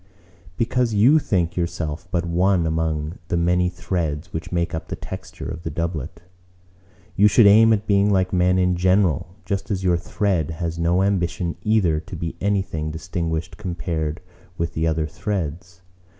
"Because 0.57 0.95
you 0.95 1.19
think 1.19 1.55
yourself 1.55 2.07
but 2.09 2.25
one 2.25 2.65
among 2.65 3.19
the 3.27 3.37
many 3.37 3.69
threads 3.69 4.33
which 4.33 4.51
make 4.51 4.73
up 4.73 4.87
the 4.87 4.95
texture 4.95 5.47
of 5.47 5.61
the 5.61 5.69
doublet. 5.69 6.23
You 7.15 7.27
should 7.27 7.45
aim 7.45 7.71
at 7.71 7.85
being 7.85 8.09
like 8.09 8.33
men 8.33 8.57
in 8.57 8.75
general—just 8.75 9.69
as 9.69 9.83
your 9.83 9.97
thread 9.97 10.49
has 10.49 10.79
no 10.79 11.03
ambition 11.03 11.55
either 11.61 11.99
to 11.99 12.15
be 12.15 12.35
anything 12.41 12.89
distinguished 12.89 13.57
compared 13.57 14.21
with 14.57 14.73
the 14.73 14.87
other 14.87 15.05
threads. 15.05 15.83